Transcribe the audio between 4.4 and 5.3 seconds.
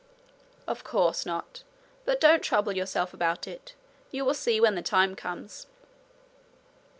when the time